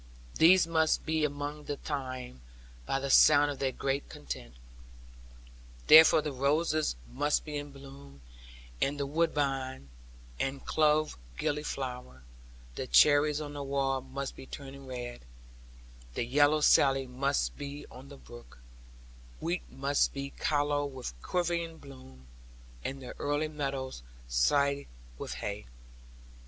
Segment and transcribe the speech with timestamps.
[0.39, 2.41] These must be among the thyme,
[2.87, 4.55] by the sound of their great content.
[5.85, 8.19] Therefore the roses must be in blossom,
[8.81, 9.89] and the woodbine,
[10.39, 12.23] and clove gilly flower;
[12.73, 15.21] the cherries on the wall must be turning red,
[16.15, 18.57] the yellow Sally must be on the brook,
[19.39, 22.25] wheat must be callow with quavering bloom,
[22.83, 24.87] and the early meadows swathed
[25.19, 25.67] with hay.